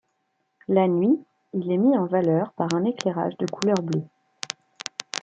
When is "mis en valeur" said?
1.77-2.53